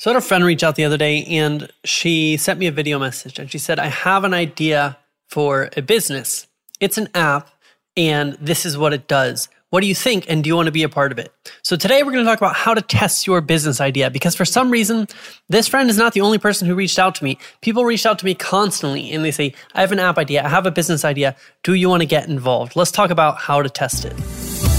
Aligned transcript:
So 0.00 0.10
I 0.10 0.14
had 0.14 0.22
a 0.22 0.26
friend 0.26 0.42
reach 0.42 0.64
out 0.64 0.76
the 0.76 0.86
other 0.86 0.96
day 0.96 1.24
and 1.24 1.70
she 1.84 2.38
sent 2.38 2.58
me 2.58 2.66
a 2.66 2.72
video 2.72 2.98
message 2.98 3.38
and 3.38 3.50
she 3.50 3.58
said, 3.58 3.78
I 3.78 3.88
have 3.88 4.24
an 4.24 4.32
idea 4.32 4.96
for 5.28 5.68
a 5.76 5.82
business. 5.82 6.46
It's 6.80 6.96
an 6.96 7.10
app 7.14 7.50
and 7.98 8.32
this 8.40 8.64
is 8.64 8.78
what 8.78 8.94
it 8.94 9.08
does. 9.08 9.50
What 9.68 9.82
do 9.82 9.86
you 9.86 9.94
think? 9.94 10.24
And 10.26 10.42
do 10.42 10.48
you 10.48 10.56
want 10.56 10.68
to 10.68 10.72
be 10.72 10.84
a 10.84 10.88
part 10.88 11.12
of 11.12 11.18
it? 11.18 11.30
So 11.62 11.76
today 11.76 12.02
we're 12.02 12.12
going 12.12 12.24
to 12.24 12.30
talk 12.30 12.38
about 12.38 12.56
how 12.56 12.72
to 12.72 12.80
test 12.80 13.26
your 13.26 13.42
business 13.42 13.78
idea 13.78 14.10
because 14.10 14.34
for 14.34 14.46
some 14.46 14.70
reason, 14.70 15.06
this 15.50 15.68
friend 15.68 15.90
is 15.90 15.98
not 15.98 16.14
the 16.14 16.22
only 16.22 16.38
person 16.38 16.66
who 16.66 16.74
reached 16.74 16.98
out 16.98 17.14
to 17.16 17.24
me. 17.24 17.36
People 17.60 17.84
reach 17.84 18.06
out 18.06 18.18
to 18.20 18.24
me 18.24 18.34
constantly 18.34 19.12
and 19.12 19.22
they 19.22 19.30
say, 19.30 19.52
I 19.74 19.82
have 19.82 19.92
an 19.92 19.98
app 19.98 20.16
idea. 20.16 20.42
I 20.42 20.48
have 20.48 20.64
a 20.64 20.70
business 20.70 21.04
idea. 21.04 21.36
Do 21.62 21.74
you 21.74 21.90
want 21.90 22.00
to 22.00 22.06
get 22.06 22.26
involved? 22.26 22.74
Let's 22.74 22.90
talk 22.90 23.10
about 23.10 23.36
how 23.36 23.60
to 23.60 23.68
test 23.68 24.06
it. 24.06 24.69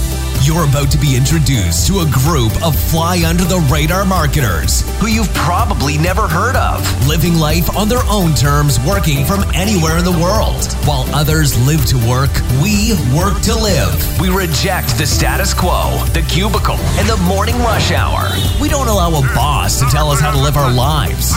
You're 0.44 0.64
about 0.64 0.90
to 0.90 0.98
be 0.98 1.14
introduced 1.14 1.86
to 1.86 2.00
a 2.00 2.10
group 2.10 2.50
of 2.64 2.74
fly 2.74 3.22
under 3.24 3.44
the 3.44 3.60
radar 3.70 4.04
marketers 4.04 4.82
who 4.98 5.06
you've 5.06 5.32
probably 5.34 5.96
never 5.98 6.26
heard 6.26 6.56
of. 6.56 6.82
living 7.06 7.34
life 7.34 7.76
on 7.76 7.88
their 7.88 8.02
own 8.10 8.34
terms, 8.34 8.80
working 8.80 9.24
from 9.24 9.44
anywhere 9.54 9.98
in 9.98 10.04
the 10.04 10.18
world. 10.18 10.64
While 10.84 11.06
others 11.14 11.54
live 11.64 11.84
to 11.86 11.98
work, 12.08 12.30
we 12.60 12.94
work 13.14 13.40
to 13.42 13.54
live. 13.54 13.94
We 14.20 14.30
reject 14.30 14.98
the 14.98 15.06
status 15.06 15.54
quo, 15.54 16.02
the 16.12 16.22
cubicle, 16.22 16.78
and 16.98 17.08
the 17.08 17.18
morning 17.18 17.56
rush 17.58 17.92
hour. 17.92 18.26
We 18.60 18.68
don't 18.68 18.88
allow 18.88 19.10
a 19.10 19.22
boss 19.34 19.78
to 19.78 19.86
tell 19.86 20.10
us 20.10 20.18
how 20.20 20.32
to 20.32 20.38
live 20.38 20.56
our 20.56 20.72
lives. 20.72 21.34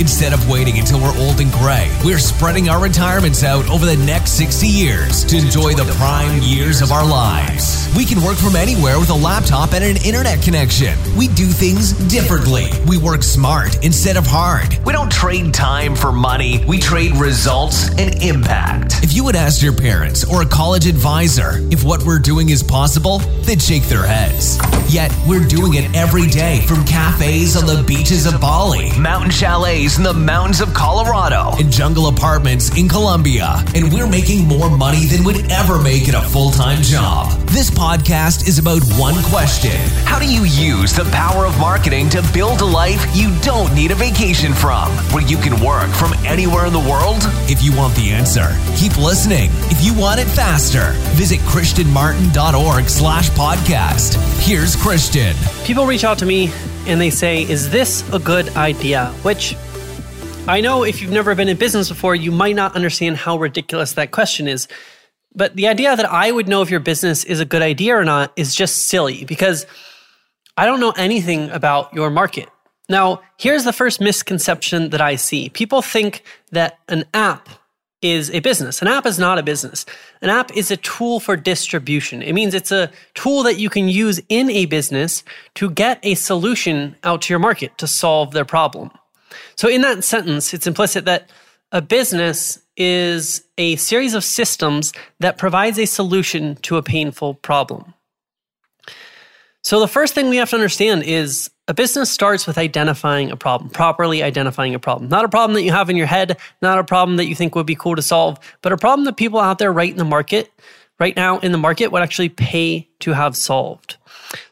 Instead 0.00 0.32
of 0.32 0.48
waiting 0.48 0.78
until 0.78 0.98
we're 1.00 1.16
old 1.18 1.40
and 1.40 1.52
gray, 1.52 1.88
we're 2.04 2.18
spreading 2.18 2.68
our 2.68 2.82
retirements 2.82 3.44
out 3.44 3.68
over 3.70 3.86
the 3.86 3.96
next 3.96 4.32
60 4.32 4.66
years 4.66 5.24
to 5.26 5.36
enjoy 5.36 5.74
the 5.74 5.84
prime 5.98 6.42
years 6.42 6.80
of 6.80 6.90
our 6.90 7.06
lives. 7.06 7.86
We 7.96 8.04
can 8.04 8.22
work 8.22 8.39
from 8.40 8.56
anywhere 8.56 8.98
with 8.98 9.10
a 9.10 9.14
laptop 9.14 9.74
and 9.74 9.84
an 9.84 10.02
internet 10.02 10.42
connection. 10.42 10.96
We 11.16 11.28
do 11.28 11.44
things 11.46 11.92
differently. 12.08 12.68
We 12.88 12.96
work 12.96 13.22
smart 13.22 13.84
instead 13.84 14.16
of 14.16 14.26
hard. 14.26 14.78
We 14.86 14.92
don't 14.94 15.12
trade 15.12 15.52
time 15.52 15.94
for 15.94 16.10
money, 16.10 16.64
we 16.66 16.78
trade 16.78 17.16
results 17.16 17.90
and 17.98 18.22
impact. 18.22 19.02
If 19.02 19.12
you 19.12 19.24
would 19.24 19.36
ask 19.36 19.62
your 19.62 19.74
parents 19.74 20.24
or 20.24 20.40
a 20.42 20.46
college 20.46 20.86
advisor 20.86 21.58
if 21.70 21.84
what 21.84 22.02
we're 22.04 22.18
doing 22.18 22.48
is 22.48 22.62
possible, 22.62 23.18
they'd 23.44 23.60
shake 23.60 23.84
their 23.84 24.04
heads. 24.04 24.58
Yet, 24.88 25.14
we're 25.28 25.46
doing 25.46 25.74
it 25.74 25.94
every 25.94 26.26
day 26.26 26.62
from 26.66 26.84
cafes 26.84 27.56
on 27.56 27.66
the 27.66 27.82
beaches 27.86 28.26
of 28.26 28.40
Bali 28.40 28.90
Mountain 28.98 29.30
chalets 29.30 29.98
in 29.98 30.02
the 30.02 30.14
mountains 30.14 30.60
of 30.60 30.72
Colorado. 30.72 31.52
and 31.58 31.70
jungle 31.70 32.08
apartments 32.08 32.76
in 32.76 32.88
Colombia, 32.88 33.62
and 33.74 33.92
we're 33.92 34.08
making 34.08 34.46
more 34.48 34.70
money 34.70 35.04
than 35.06 35.24
we'd 35.24 35.50
ever 35.50 35.80
make 35.80 36.08
in 36.08 36.14
a 36.14 36.22
full 36.22 36.50
time 36.50 36.82
job. 36.82 37.30
This 37.50 37.70
podcast 37.70 38.29
is 38.38 38.60
about 38.60 38.80
one 38.94 39.20
question 39.24 39.76
How 40.06 40.18
do 40.20 40.30
you 40.30 40.44
use 40.44 40.92
the 40.92 41.04
power 41.06 41.46
of 41.46 41.58
marketing 41.58 42.08
to 42.10 42.22
build 42.32 42.60
a 42.60 42.64
life 42.64 43.04
you 43.12 43.36
don't 43.40 43.74
need 43.74 43.90
a 43.90 43.96
vacation 43.96 44.54
from, 44.54 44.88
where 45.12 45.26
you 45.26 45.36
can 45.36 45.60
work 45.60 45.90
from 45.90 46.12
anywhere 46.24 46.66
in 46.66 46.72
the 46.72 46.78
world? 46.78 47.22
If 47.50 47.60
you 47.62 47.76
want 47.76 47.96
the 47.96 48.10
answer, 48.10 48.56
keep 48.76 48.96
listening. 48.96 49.50
If 49.64 49.84
you 49.84 49.92
want 49.98 50.20
it 50.20 50.26
faster, 50.26 50.92
visit 51.16 51.40
christianmartin.org 51.40 52.88
slash 52.88 53.30
podcast. 53.30 54.14
Here's 54.46 54.76
Christian. 54.76 55.34
People 55.64 55.84
reach 55.84 56.04
out 56.04 56.18
to 56.18 56.26
me 56.26 56.52
and 56.86 57.00
they 57.00 57.10
say, 57.10 57.42
Is 57.42 57.70
this 57.70 58.08
a 58.12 58.20
good 58.20 58.50
idea? 58.50 59.06
Which 59.22 59.56
I 60.46 60.60
know 60.60 60.84
if 60.84 61.02
you've 61.02 61.10
never 61.10 61.34
been 61.34 61.48
in 61.48 61.56
business 61.56 61.88
before, 61.88 62.14
you 62.14 62.30
might 62.30 62.54
not 62.54 62.76
understand 62.76 63.16
how 63.16 63.38
ridiculous 63.38 63.94
that 63.94 64.12
question 64.12 64.46
is. 64.46 64.68
But 65.34 65.56
the 65.56 65.68
idea 65.68 65.94
that 65.94 66.06
I 66.06 66.30
would 66.32 66.48
know 66.48 66.62
if 66.62 66.70
your 66.70 66.80
business 66.80 67.24
is 67.24 67.40
a 67.40 67.44
good 67.44 67.62
idea 67.62 67.96
or 67.96 68.04
not 68.04 68.32
is 68.36 68.54
just 68.54 68.86
silly 68.86 69.24
because 69.24 69.66
I 70.56 70.66
don't 70.66 70.80
know 70.80 70.92
anything 70.96 71.50
about 71.50 71.94
your 71.94 72.10
market. 72.10 72.48
Now, 72.88 73.22
here's 73.36 73.64
the 73.64 73.72
first 73.72 74.00
misconception 74.00 74.90
that 74.90 75.00
I 75.00 75.14
see 75.14 75.48
people 75.48 75.80
think 75.80 76.24
that 76.50 76.78
an 76.88 77.04
app 77.14 77.48
is 78.02 78.30
a 78.30 78.40
business. 78.40 78.80
An 78.82 78.88
app 78.88 79.06
is 79.06 79.18
not 79.18 79.38
a 79.38 79.42
business. 79.42 79.84
An 80.22 80.30
app 80.30 80.56
is 80.56 80.70
a 80.70 80.76
tool 80.78 81.20
for 81.20 81.36
distribution. 81.36 82.22
It 82.22 82.32
means 82.32 82.54
it's 82.54 82.72
a 82.72 82.90
tool 83.14 83.42
that 83.42 83.58
you 83.58 83.68
can 83.68 83.88
use 83.88 84.20
in 84.28 84.50
a 84.50 84.66
business 84.66 85.22
to 85.56 85.70
get 85.70 86.00
a 86.02 86.14
solution 86.14 86.96
out 87.04 87.22
to 87.22 87.32
your 87.32 87.38
market 87.38 87.76
to 87.78 87.86
solve 87.86 88.32
their 88.32 88.44
problem. 88.44 88.90
So, 89.54 89.68
in 89.68 89.82
that 89.82 90.02
sentence, 90.02 90.52
it's 90.52 90.66
implicit 90.66 91.04
that 91.04 91.30
a 91.72 91.80
business 91.80 92.58
is 92.80 93.44
a 93.58 93.76
series 93.76 94.14
of 94.14 94.24
systems 94.24 94.94
that 95.20 95.36
provides 95.36 95.78
a 95.78 95.84
solution 95.84 96.56
to 96.62 96.78
a 96.78 96.82
painful 96.82 97.34
problem. 97.34 97.92
So, 99.62 99.78
the 99.78 99.86
first 99.86 100.14
thing 100.14 100.30
we 100.30 100.38
have 100.38 100.48
to 100.50 100.56
understand 100.56 101.02
is 101.02 101.50
a 101.68 101.74
business 101.74 102.10
starts 102.10 102.46
with 102.46 102.56
identifying 102.56 103.30
a 103.30 103.36
problem, 103.36 103.68
properly 103.68 104.22
identifying 104.22 104.74
a 104.74 104.78
problem. 104.78 105.10
Not 105.10 105.26
a 105.26 105.28
problem 105.28 105.54
that 105.54 105.62
you 105.62 105.72
have 105.72 105.90
in 105.90 105.96
your 105.96 106.06
head, 106.06 106.38
not 106.62 106.78
a 106.78 106.84
problem 106.84 107.18
that 107.18 107.26
you 107.26 107.34
think 107.34 107.54
would 107.54 107.66
be 107.66 107.74
cool 107.74 107.94
to 107.94 108.02
solve, 108.02 108.38
but 108.62 108.72
a 108.72 108.78
problem 108.78 109.04
that 109.04 109.18
people 109.18 109.38
out 109.38 109.58
there 109.58 109.70
right 109.70 109.90
in 109.90 109.98
the 109.98 110.04
market, 110.04 110.50
right 110.98 111.14
now 111.14 111.38
in 111.40 111.52
the 111.52 111.58
market, 111.58 111.92
would 111.92 112.02
actually 112.02 112.30
pay 112.30 112.88
to 113.00 113.12
have 113.12 113.36
solved. 113.36 113.98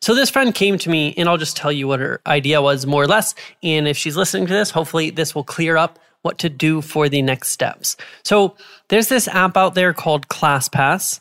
So, 0.02 0.14
this 0.14 0.28
friend 0.28 0.54
came 0.54 0.76
to 0.76 0.90
me, 0.90 1.14
and 1.16 1.30
I'll 1.30 1.38
just 1.38 1.56
tell 1.56 1.72
you 1.72 1.88
what 1.88 2.00
her 2.00 2.20
idea 2.26 2.60
was 2.60 2.84
more 2.84 3.04
or 3.04 3.06
less. 3.06 3.34
And 3.62 3.88
if 3.88 3.96
she's 3.96 4.18
listening 4.18 4.46
to 4.48 4.52
this, 4.52 4.70
hopefully 4.70 5.08
this 5.08 5.34
will 5.34 5.44
clear 5.44 5.78
up 5.78 5.98
what 6.28 6.38
to 6.38 6.48
do 6.50 6.82
for 6.82 7.08
the 7.08 7.22
next 7.22 7.48
steps. 7.48 7.96
So, 8.22 8.54
there's 8.88 9.08
this 9.08 9.26
app 9.28 9.56
out 9.56 9.74
there 9.74 9.92
called 9.92 10.28
ClassPass. 10.28 11.20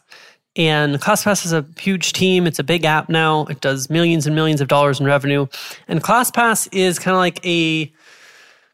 And 0.57 0.95
ClassPass 0.95 1.45
is 1.45 1.53
a 1.53 1.66
huge 1.79 2.13
team. 2.13 2.47
It's 2.47 2.59
a 2.59 2.63
big 2.63 2.84
app 2.84 3.09
now. 3.09 3.45
It 3.45 3.62
does 3.62 3.90
millions 3.90 4.25
and 4.25 4.35
millions 4.35 4.59
of 4.59 4.68
dollars 4.68 5.00
in 5.00 5.06
revenue. 5.06 5.45
And 5.88 6.03
ClassPass 6.03 6.68
is 6.72 6.97
kind 6.97 7.13
of 7.13 7.19
like 7.19 7.45
a 7.45 7.91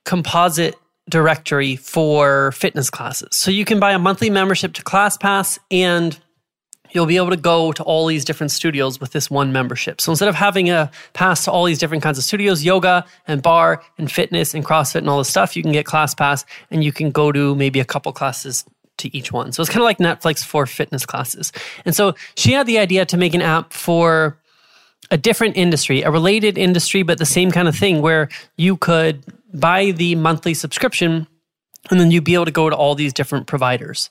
composite 0.06 0.76
directory 1.10 1.76
for 1.76 2.54
fitness 2.54 2.90
classes. 2.90 3.36
So 3.36 3.52
you 3.52 3.66
can 3.66 3.80
buy 3.80 3.92
a 3.92 4.00
monthly 4.00 4.30
membership 4.30 4.74
to 4.74 4.84
ClassPass 4.84 5.60
and 5.70 6.18
you'll 6.94 7.06
be 7.06 7.18
able 7.18 7.32
to 7.32 7.38
go 7.38 7.72
to 7.72 7.84
all 7.84 8.06
these 8.06 8.24
different 8.24 8.52
studios 8.52 9.02
with 9.02 9.12
this 9.12 9.30
one 9.30 9.52
membership. 9.52 10.00
So 10.00 10.12
instead 10.12 10.30
of 10.30 10.36
having 10.36 10.70
a 10.70 10.92
pass 11.14 11.44
to 11.46 11.52
all 11.52 11.66
these 11.66 11.80
different 11.80 12.04
kinds 12.04 12.18
of 12.18 12.24
studios, 12.24 12.64
yoga 12.64 13.06
and 13.28 13.42
barre 13.42 13.82
and 13.98 14.12
fitness 14.12 14.54
and 14.54 14.64
CrossFit 14.64 15.00
and 15.00 15.10
all 15.10 15.18
this 15.18 15.30
stuff, 15.30 15.56
you 15.56 15.64
can 15.64 15.72
get 15.72 15.86
ClassPass 15.86 16.46
and 16.72 16.84
you 16.84 16.92
can 16.92 17.12
go 17.12 17.32
to 17.32 17.56
maybe 17.56 17.80
a 17.80 17.86
couple 17.86 18.12
classes 18.14 18.64
to 18.98 19.16
each 19.16 19.32
one. 19.32 19.52
So 19.52 19.62
it's 19.62 19.70
kind 19.70 19.82
of 19.82 19.86
like 19.86 19.98
Netflix 19.98 20.44
for 20.44 20.66
fitness 20.66 21.06
classes. 21.06 21.52
And 21.84 21.96
so 21.96 22.14
she 22.36 22.54
had 22.54 22.68
the 22.68 22.78
idea 22.80 23.06
to 23.08 23.18
make 23.18 23.34
an 23.34 23.42
app 23.42 23.74
for 23.74 24.38
a 25.12 25.18
different 25.18 25.58
industry, 25.58 26.02
a 26.04 26.12
related 26.12 26.58
industry, 26.58 27.04
but 27.04 27.18
the 27.18 27.26
same 27.26 27.52
kind 27.52 27.68
of 27.68 27.76
thing 27.76 28.02
where 28.02 28.30
you 28.56 28.78
could 28.78 29.24
buy 29.54 29.92
the 29.92 30.16
monthly 30.16 30.54
subscription 30.54 31.28
and 31.90 32.00
then 32.00 32.12
you'd 32.12 32.24
be 32.24 32.34
able 32.34 32.46
to 32.46 32.52
go 32.52 32.70
to 32.70 32.76
all 32.76 32.96
these 32.96 33.14
different 33.14 33.48
providers. 33.48 34.10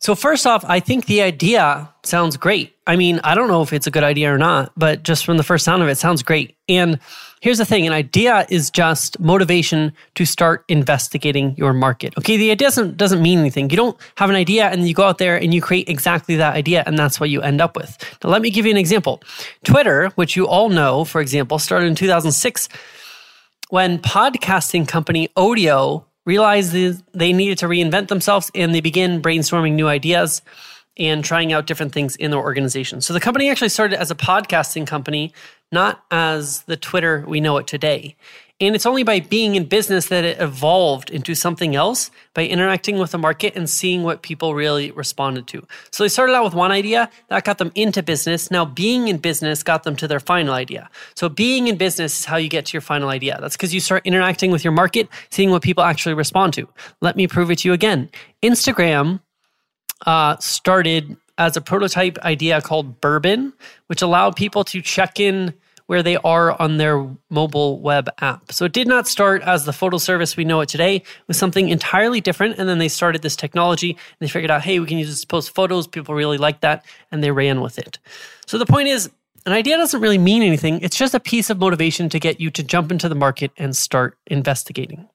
So, 0.00 0.14
first 0.14 0.46
off, 0.46 0.64
I 0.66 0.80
think 0.80 1.04
the 1.04 1.20
idea 1.20 1.92
sounds 2.04 2.38
great. 2.38 2.74
I 2.86 2.96
mean, 2.96 3.20
I 3.22 3.34
don't 3.34 3.48
know 3.48 3.60
if 3.60 3.74
it's 3.74 3.86
a 3.86 3.90
good 3.90 4.02
idea 4.02 4.32
or 4.32 4.38
not, 4.38 4.72
but 4.74 5.02
just 5.02 5.26
from 5.26 5.36
the 5.36 5.42
first 5.42 5.62
sound 5.62 5.82
of 5.82 5.88
it, 5.88 5.92
it 5.92 5.98
sounds 5.98 6.22
great. 6.22 6.56
And 6.70 6.98
here's 7.42 7.58
the 7.58 7.66
thing 7.66 7.86
an 7.86 7.92
idea 7.92 8.46
is 8.48 8.70
just 8.70 9.20
motivation 9.20 9.92
to 10.14 10.24
start 10.24 10.64
investigating 10.68 11.54
your 11.58 11.74
market. 11.74 12.14
Okay, 12.16 12.38
the 12.38 12.50
idea 12.50 12.66
doesn't, 12.68 12.96
doesn't 12.96 13.20
mean 13.20 13.38
anything. 13.38 13.68
You 13.68 13.76
don't 13.76 13.96
have 14.16 14.30
an 14.30 14.36
idea 14.36 14.68
and 14.68 14.88
you 14.88 14.94
go 14.94 15.04
out 15.04 15.18
there 15.18 15.36
and 15.36 15.52
you 15.52 15.60
create 15.60 15.90
exactly 15.90 16.34
that 16.36 16.54
idea, 16.54 16.82
and 16.86 16.98
that's 16.98 17.20
what 17.20 17.28
you 17.28 17.42
end 17.42 17.60
up 17.60 17.76
with. 17.76 17.98
Now, 18.24 18.30
let 18.30 18.40
me 18.40 18.48
give 18.48 18.64
you 18.64 18.70
an 18.70 18.78
example. 18.78 19.22
Twitter, 19.64 20.08
which 20.14 20.34
you 20.34 20.48
all 20.48 20.70
know, 20.70 21.04
for 21.04 21.20
example, 21.20 21.58
started 21.58 21.86
in 21.86 21.94
2006 21.94 22.70
when 23.68 23.98
podcasting 23.98 24.88
company 24.88 25.28
Odeo 25.36 26.04
realized 26.26 26.72
they 27.12 27.32
needed 27.32 27.58
to 27.58 27.66
reinvent 27.66 28.08
themselves 28.08 28.50
and 28.54 28.74
they 28.74 28.80
began 28.80 29.22
brainstorming 29.22 29.72
new 29.72 29.88
ideas 29.88 30.42
and 30.96 31.24
trying 31.24 31.52
out 31.52 31.66
different 31.66 31.92
things 31.92 32.16
in 32.16 32.30
their 32.30 32.40
organization. 32.40 33.00
So 33.00 33.12
the 33.12 33.20
company 33.20 33.48
actually 33.48 33.68
started 33.68 33.98
as 33.98 34.10
a 34.10 34.14
podcasting 34.14 34.86
company, 34.86 35.32
not 35.72 36.04
as 36.10 36.62
the 36.62 36.76
Twitter 36.76 37.24
we 37.26 37.40
know 37.40 37.56
it 37.58 37.66
today. 37.66 38.16
And 38.62 38.74
it's 38.74 38.84
only 38.84 39.04
by 39.04 39.20
being 39.20 39.54
in 39.54 39.64
business 39.64 40.08
that 40.08 40.22
it 40.22 40.38
evolved 40.38 41.08
into 41.08 41.34
something 41.34 41.74
else 41.74 42.10
by 42.34 42.46
interacting 42.46 42.98
with 42.98 43.10
the 43.10 43.16
market 43.16 43.56
and 43.56 43.70
seeing 43.70 44.02
what 44.02 44.20
people 44.20 44.54
really 44.54 44.90
responded 44.90 45.46
to. 45.48 45.66
So 45.90 46.04
they 46.04 46.10
started 46.10 46.34
out 46.34 46.44
with 46.44 46.52
one 46.52 46.70
idea 46.70 47.08
that 47.28 47.44
got 47.44 47.56
them 47.56 47.72
into 47.74 48.02
business. 48.02 48.50
Now, 48.50 48.66
being 48.66 49.08
in 49.08 49.16
business 49.16 49.62
got 49.62 49.84
them 49.84 49.96
to 49.96 50.06
their 50.06 50.20
final 50.20 50.52
idea. 50.52 50.90
So, 51.14 51.30
being 51.30 51.68
in 51.68 51.78
business 51.78 52.20
is 52.20 52.24
how 52.26 52.36
you 52.36 52.50
get 52.50 52.66
to 52.66 52.72
your 52.74 52.82
final 52.82 53.08
idea. 53.08 53.38
That's 53.40 53.56
because 53.56 53.72
you 53.72 53.80
start 53.80 54.06
interacting 54.06 54.50
with 54.50 54.62
your 54.62 54.74
market, 54.74 55.08
seeing 55.30 55.50
what 55.50 55.62
people 55.62 55.82
actually 55.82 56.14
respond 56.14 56.52
to. 56.54 56.68
Let 57.00 57.16
me 57.16 57.26
prove 57.26 57.50
it 57.50 57.60
to 57.60 57.68
you 57.68 57.72
again. 57.72 58.10
Instagram 58.42 59.20
uh, 60.06 60.36
started 60.38 61.16
as 61.38 61.56
a 61.56 61.60
prototype 61.60 62.18
idea 62.18 62.60
called 62.60 63.00
Burbn, 63.00 63.52
which 63.86 64.02
allowed 64.02 64.36
people 64.36 64.64
to 64.64 64.82
check 64.82 65.18
in 65.18 65.54
where 65.86 66.02
they 66.02 66.16
are 66.18 66.60
on 66.62 66.76
their 66.76 67.04
mobile 67.30 67.80
web 67.80 68.08
app. 68.20 68.52
So 68.52 68.64
it 68.64 68.72
did 68.72 68.86
not 68.86 69.08
start 69.08 69.42
as 69.42 69.64
the 69.64 69.72
photo 69.72 69.98
service 69.98 70.36
we 70.36 70.44
know 70.44 70.60
it 70.60 70.68
today. 70.68 70.96
It 70.96 71.04
was 71.26 71.36
something 71.36 71.68
entirely 71.68 72.20
different. 72.20 72.58
And 72.58 72.68
then 72.68 72.78
they 72.78 72.88
started 72.88 73.22
this 73.22 73.34
technology 73.34 73.90
and 73.90 73.98
they 74.20 74.28
figured 74.28 74.52
out, 74.52 74.62
hey, 74.62 74.78
we 74.78 74.86
can 74.86 74.98
use 74.98 75.08
this 75.08 75.22
to 75.22 75.26
post 75.26 75.52
photos. 75.52 75.88
People 75.88 76.14
really 76.14 76.38
like 76.38 76.60
that. 76.60 76.84
And 77.10 77.24
they 77.24 77.32
ran 77.32 77.60
with 77.60 77.76
it. 77.78 77.98
So 78.46 78.56
the 78.56 78.66
point 78.66 78.86
is, 78.86 79.10
An 79.46 79.52
idea 79.52 79.78
doesn't 79.78 80.00
really 80.00 80.18
mean 80.18 80.42
anything, 80.42 80.80
it's 80.82 80.98
just 80.98 81.14
a 81.14 81.20
piece 81.20 81.48
of 81.48 81.58
motivation 81.58 82.08
to 82.10 82.20
get 82.20 82.40
you 82.40 82.50
to 82.50 82.62
jump 82.62 82.92
into 82.92 83.08
the 83.08 83.14
market 83.14 83.52
and 83.56 83.74
start 83.74 84.18
investigating. 84.26 85.08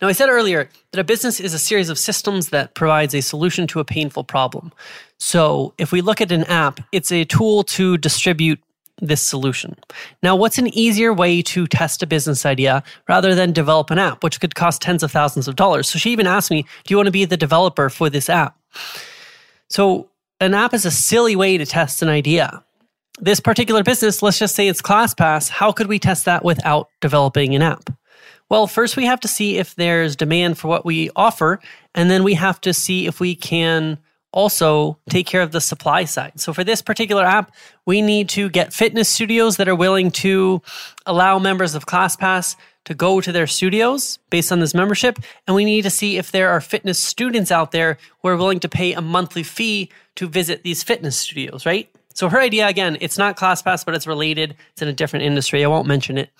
Now, 0.00 0.08
I 0.08 0.12
said 0.12 0.30
earlier 0.30 0.70
that 0.92 1.00
a 1.00 1.04
business 1.04 1.40
is 1.40 1.52
a 1.52 1.58
series 1.58 1.90
of 1.90 1.98
systems 1.98 2.48
that 2.48 2.74
provides 2.74 3.14
a 3.14 3.20
solution 3.20 3.66
to 3.66 3.80
a 3.80 3.84
painful 3.84 4.24
problem. 4.24 4.72
So, 5.18 5.74
if 5.76 5.92
we 5.92 6.00
look 6.00 6.22
at 6.22 6.32
an 6.32 6.44
app, 6.44 6.80
it's 6.90 7.12
a 7.12 7.24
tool 7.26 7.64
to 7.64 7.98
distribute 7.98 8.58
this 9.02 9.20
solution. 9.20 9.76
Now, 10.22 10.36
what's 10.36 10.56
an 10.56 10.74
easier 10.76 11.12
way 11.12 11.42
to 11.42 11.66
test 11.66 12.02
a 12.02 12.06
business 12.06 12.46
idea 12.46 12.82
rather 13.08 13.34
than 13.34 13.52
develop 13.52 13.90
an 13.90 13.98
app, 13.98 14.24
which 14.24 14.40
could 14.40 14.54
cost 14.54 14.80
tens 14.80 15.02
of 15.02 15.12
thousands 15.12 15.48
of 15.48 15.56
dollars? 15.56 15.90
So, 15.90 15.98
she 15.98 16.12
even 16.12 16.26
asked 16.26 16.50
me, 16.50 16.62
Do 16.62 16.92
you 16.92 16.96
want 16.96 17.08
to 17.08 17.12
be 17.12 17.26
the 17.26 17.36
developer 17.36 17.90
for 17.90 18.08
this 18.08 18.30
app? 18.30 18.58
So, 19.68 20.08
an 20.40 20.54
app 20.54 20.72
is 20.72 20.86
a 20.86 20.90
silly 20.90 21.36
way 21.36 21.58
to 21.58 21.66
test 21.66 22.00
an 22.00 22.08
idea. 22.08 22.64
This 23.18 23.38
particular 23.38 23.82
business, 23.82 24.22
let's 24.22 24.38
just 24.38 24.54
say 24.54 24.66
it's 24.66 24.80
ClassPass, 24.80 25.50
how 25.50 25.72
could 25.72 25.88
we 25.88 25.98
test 25.98 26.24
that 26.24 26.42
without 26.42 26.88
developing 27.02 27.54
an 27.54 27.60
app? 27.60 27.90
Well, 28.50 28.66
first 28.66 28.96
we 28.96 29.06
have 29.06 29.20
to 29.20 29.28
see 29.28 29.58
if 29.58 29.76
there's 29.76 30.16
demand 30.16 30.58
for 30.58 30.66
what 30.66 30.84
we 30.84 31.08
offer, 31.14 31.60
and 31.94 32.10
then 32.10 32.24
we 32.24 32.34
have 32.34 32.60
to 32.62 32.74
see 32.74 33.06
if 33.06 33.20
we 33.20 33.36
can 33.36 33.98
also 34.32 34.98
take 35.08 35.26
care 35.26 35.40
of 35.40 35.52
the 35.52 35.60
supply 35.60 36.04
side. 36.04 36.38
So 36.40 36.52
for 36.52 36.64
this 36.64 36.82
particular 36.82 37.24
app, 37.24 37.52
we 37.86 38.02
need 38.02 38.28
to 38.30 38.48
get 38.48 38.72
fitness 38.72 39.08
studios 39.08 39.56
that 39.56 39.68
are 39.68 39.74
willing 39.74 40.10
to 40.12 40.62
allow 41.06 41.38
members 41.38 41.74
of 41.74 41.86
ClassPass 41.86 42.56
to 42.86 42.94
go 42.94 43.20
to 43.20 43.32
their 43.32 43.46
studios 43.46 44.18
based 44.30 44.50
on 44.50 44.60
this 44.60 44.74
membership. 44.74 45.18
And 45.46 45.54
we 45.54 45.64
need 45.64 45.82
to 45.82 45.90
see 45.90 46.16
if 46.16 46.32
there 46.32 46.50
are 46.50 46.60
fitness 46.60 46.98
students 46.98 47.50
out 47.52 47.72
there 47.72 47.98
who 48.22 48.28
are 48.28 48.36
willing 48.36 48.60
to 48.60 48.68
pay 48.68 48.92
a 48.94 49.00
monthly 49.00 49.42
fee 49.42 49.90
to 50.16 50.28
visit 50.28 50.62
these 50.62 50.82
fitness 50.82 51.16
studios, 51.16 51.66
right? 51.66 51.88
So 52.14 52.28
her 52.28 52.40
idea, 52.40 52.66
again, 52.66 52.98
it's 53.00 53.18
not 53.18 53.36
ClassPass, 53.36 53.84
but 53.84 53.94
it's 53.94 54.06
related. 54.06 54.56
It's 54.72 54.82
in 54.82 54.88
a 54.88 54.92
different 54.92 55.24
industry. 55.24 55.64
I 55.64 55.68
won't 55.68 55.86
mention 55.86 56.18
it. 56.18 56.30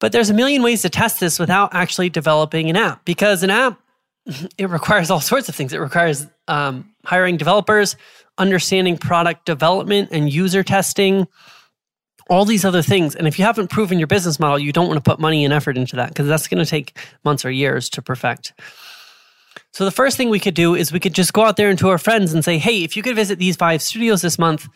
But 0.00 0.12
there's 0.12 0.30
a 0.30 0.34
million 0.34 0.62
ways 0.62 0.82
to 0.82 0.90
test 0.90 1.20
this 1.20 1.38
without 1.38 1.74
actually 1.74 2.10
developing 2.10 2.68
an 2.68 2.76
app 2.76 3.04
because 3.04 3.42
an 3.42 3.50
app, 3.50 3.80
it 4.58 4.68
requires 4.68 5.10
all 5.10 5.20
sorts 5.20 5.48
of 5.48 5.54
things. 5.54 5.72
It 5.72 5.78
requires 5.78 6.26
um, 6.48 6.90
hiring 7.04 7.36
developers, 7.36 7.96
understanding 8.38 8.98
product 8.98 9.46
development 9.46 10.10
and 10.12 10.32
user 10.32 10.62
testing, 10.62 11.26
all 12.28 12.44
these 12.44 12.64
other 12.64 12.82
things. 12.82 13.14
And 13.14 13.28
if 13.28 13.38
you 13.38 13.44
haven't 13.44 13.70
proven 13.70 13.98
your 13.98 14.06
business 14.06 14.40
model, 14.40 14.58
you 14.58 14.72
don't 14.72 14.88
want 14.88 15.02
to 15.02 15.08
put 15.08 15.20
money 15.20 15.44
and 15.44 15.52
effort 15.52 15.76
into 15.76 15.96
that 15.96 16.08
because 16.08 16.26
that's 16.26 16.48
going 16.48 16.62
to 16.62 16.68
take 16.68 16.98
months 17.24 17.44
or 17.44 17.50
years 17.50 17.88
to 17.90 18.02
perfect. 18.02 18.54
So 19.72 19.84
the 19.84 19.90
first 19.90 20.16
thing 20.16 20.30
we 20.30 20.40
could 20.40 20.54
do 20.54 20.74
is 20.74 20.92
we 20.92 21.00
could 21.00 21.14
just 21.14 21.32
go 21.32 21.42
out 21.42 21.56
there 21.56 21.68
and 21.68 21.78
to 21.80 21.88
our 21.88 21.98
friends 21.98 22.32
and 22.32 22.44
say, 22.44 22.58
hey, 22.58 22.84
if 22.84 22.96
you 22.96 23.02
could 23.02 23.16
visit 23.16 23.38
these 23.38 23.56
five 23.56 23.82
studios 23.82 24.22
this 24.22 24.38
month, 24.38 24.68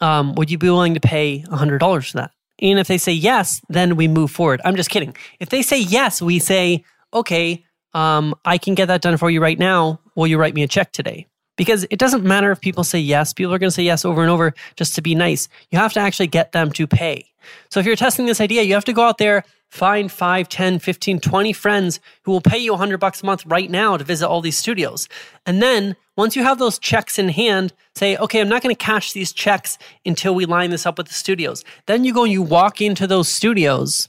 um, 0.00 0.34
would 0.34 0.50
you 0.50 0.58
be 0.58 0.68
willing 0.68 0.94
to 0.94 1.00
pay 1.00 1.44
$100 1.48 2.10
for 2.10 2.16
that? 2.18 2.32
And 2.60 2.78
if 2.78 2.88
they 2.88 2.98
say 2.98 3.12
yes, 3.12 3.60
then 3.68 3.96
we 3.96 4.08
move 4.08 4.30
forward. 4.30 4.60
I'm 4.64 4.76
just 4.76 4.90
kidding. 4.90 5.16
If 5.38 5.48
they 5.48 5.62
say 5.62 5.80
yes, 5.80 6.20
we 6.20 6.38
say, 6.38 6.84
okay, 7.12 7.64
um, 7.94 8.34
I 8.44 8.58
can 8.58 8.74
get 8.74 8.86
that 8.86 9.00
done 9.00 9.16
for 9.16 9.30
you 9.30 9.40
right 9.40 9.58
now. 9.58 10.00
Will 10.14 10.26
you 10.26 10.38
write 10.38 10.54
me 10.54 10.62
a 10.62 10.68
check 10.68 10.92
today? 10.92 11.26
Because 11.60 11.86
it 11.90 11.98
doesn't 11.98 12.24
matter 12.24 12.50
if 12.50 12.58
people 12.58 12.84
say 12.84 12.98
yes. 12.98 13.34
People 13.34 13.52
are 13.52 13.58
going 13.58 13.68
to 13.68 13.74
say 13.74 13.82
yes 13.82 14.06
over 14.06 14.22
and 14.22 14.30
over 14.30 14.54
just 14.76 14.94
to 14.94 15.02
be 15.02 15.14
nice. 15.14 15.46
You 15.70 15.78
have 15.78 15.92
to 15.92 16.00
actually 16.00 16.28
get 16.28 16.52
them 16.52 16.72
to 16.72 16.86
pay. 16.86 17.26
So 17.68 17.80
if 17.80 17.84
you're 17.84 17.96
testing 17.96 18.24
this 18.24 18.40
idea, 18.40 18.62
you 18.62 18.72
have 18.72 18.86
to 18.86 18.94
go 18.94 19.02
out 19.02 19.18
there, 19.18 19.44
find 19.68 20.10
5, 20.10 20.48
10, 20.48 20.78
15, 20.78 21.20
20 21.20 21.52
friends 21.52 22.00
who 22.22 22.32
will 22.32 22.40
pay 22.40 22.56
you 22.56 22.72
100 22.72 22.96
bucks 22.96 23.22
a 23.22 23.26
month 23.26 23.44
right 23.44 23.70
now 23.70 23.98
to 23.98 24.04
visit 24.04 24.26
all 24.26 24.40
these 24.40 24.56
studios. 24.56 25.06
And 25.44 25.60
then 25.60 25.96
once 26.16 26.34
you 26.34 26.42
have 26.44 26.58
those 26.58 26.78
checks 26.78 27.18
in 27.18 27.28
hand, 27.28 27.74
say, 27.94 28.16
okay, 28.16 28.40
I'm 28.40 28.48
not 28.48 28.62
going 28.62 28.74
to 28.74 28.82
cash 28.82 29.12
these 29.12 29.30
checks 29.30 29.76
until 30.06 30.34
we 30.34 30.46
line 30.46 30.70
this 30.70 30.86
up 30.86 30.96
with 30.96 31.08
the 31.08 31.14
studios. 31.14 31.62
Then 31.84 32.04
you 32.04 32.14
go 32.14 32.24
and 32.24 32.32
you 32.32 32.40
walk 32.40 32.80
into 32.80 33.06
those 33.06 33.28
studios 33.28 34.08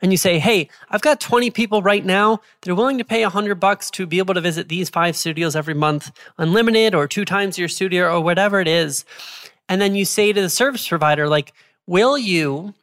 and 0.00 0.12
you 0.12 0.18
say, 0.18 0.38
hey, 0.38 0.68
I've 0.90 1.02
got 1.02 1.20
20 1.20 1.50
people 1.50 1.82
right 1.82 2.04
now 2.04 2.40
that 2.60 2.70
are 2.70 2.74
willing 2.74 2.98
to 2.98 3.04
pay 3.04 3.22
100 3.22 3.56
bucks 3.56 3.90
to 3.92 4.06
be 4.06 4.18
able 4.18 4.34
to 4.34 4.40
visit 4.40 4.68
these 4.68 4.88
five 4.88 5.16
studios 5.16 5.56
every 5.56 5.74
month, 5.74 6.12
unlimited 6.38 6.94
or 6.94 7.08
two 7.08 7.24
times 7.24 7.58
your 7.58 7.68
studio 7.68 8.12
or 8.14 8.20
whatever 8.20 8.60
it 8.60 8.68
is. 8.68 9.04
And 9.68 9.80
then 9.80 9.94
you 9.94 10.04
say 10.04 10.32
to 10.32 10.40
the 10.40 10.48
service 10.48 10.86
provider, 10.86 11.28
like, 11.28 11.52
will 11.86 12.16
you 12.16 12.74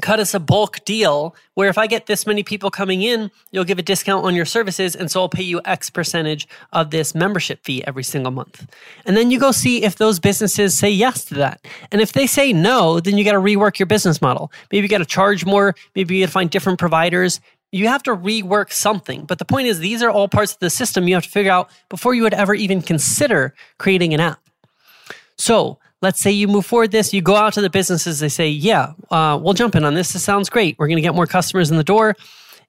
cut 0.00 0.20
us 0.20 0.34
a 0.34 0.40
bulk 0.40 0.84
deal 0.84 1.34
where 1.54 1.68
if 1.68 1.76
I 1.76 1.86
get 1.86 2.06
this 2.06 2.26
many 2.26 2.42
people 2.42 2.70
coming 2.70 3.02
in, 3.02 3.30
you'll 3.50 3.64
give 3.64 3.78
a 3.78 3.82
discount 3.82 4.24
on 4.24 4.34
your 4.34 4.44
services. 4.44 4.96
And 4.96 5.10
so 5.10 5.20
I'll 5.20 5.28
pay 5.28 5.42
you 5.42 5.60
X 5.64 5.90
percentage 5.90 6.48
of 6.72 6.90
this 6.90 7.14
membership 7.14 7.64
fee 7.64 7.84
every 7.86 8.04
single 8.04 8.32
month. 8.32 8.66
And 9.04 9.16
then 9.16 9.30
you 9.30 9.38
go 9.38 9.52
see 9.52 9.82
if 9.82 9.96
those 9.96 10.18
businesses 10.18 10.76
say 10.76 10.90
yes 10.90 11.24
to 11.26 11.34
that. 11.34 11.66
And 11.92 12.00
if 12.00 12.12
they 12.12 12.26
say 12.26 12.52
no, 12.52 13.00
then 13.00 13.18
you 13.18 13.24
got 13.24 13.32
to 13.32 13.38
rework 13.38 13.78
your 13.78 13.86
business 13.86 14.22
model. 14.22 14.50
Maybe 14.72 14.82
you 14.82 14.88
got 14.88 14.98
to 14.98 15.04
charge 15.04 15.44
more. 15.44 15.74
Maybe 15.94 16.16
you 16.16 16.22
got 16.22 16.28
to 16.28 16.32
find 16.32 16.50
different 16.50 16.78
providers. 16.78 17.40
You 17.72 17.86
have 17.88 18.02
to 18.04 18.16
rework 18.16 18.72
something. 18.72 19.24
But 19.26 19.38
the 19.38 19.44
point 19.44 19.68
is, 19.68 19.78
these 19.78 20.02
are 20.02 20.10
all 20.10 20.28
parts 20.28 20.54
of 20.54 20.58
the 20.60 20.70
system 20.70 21.06
you 21.06 21.14
have 21.14 21.24
to 21.24 21.30
figure 21.30 21.52
out 21.52 21.70
before 21.88 22.14
you 22.14 22.22
would 22.22 22.34
ever 22.34 22.54
even 22.54 22.82
consider 22.82 23.54
creating 23.78 24.14
an 24.14 24.20
app. 24.20 24.40
So 25.36 25.78
let's 26.02 26.20
say 26.20 26.30
you 26.30 26.48
move 26.48 26.66
forward 26.66 26.90
this, 26.90 27.12
you 27.12 27.20
go 27.20 27.36
out 27.36 27.52
to 27.54 27.60
the 27.60 27.70
businesses, 27.70 28.20
they 28.20 28.28
say, 28.28 28.48
yeah, 28.48 28.92
uh, 29.10 29.38
we'll 29.40 29.54
jump 29.54 29.74
in 29.74 29.84
on 29.84 29.94
this. 29.94 30.12
This 30.12 30.22
sounds 30.22 30.48
great. 30.48 30.78
We're 30.78 30.88
going 30.88 30.96
to 30.96 31.02
get 31.02 31.14
more 31.14 31.26
customers 31.26 31.70
in 31.70 31.76
the 31.76 31.84
door. 31.84 32.16